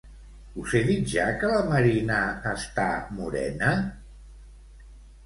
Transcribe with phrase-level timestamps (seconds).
[0.61, 2.21] Us he dit ja que la Marina
[2.53, 2.87] està
[3.19, 3.75] morena?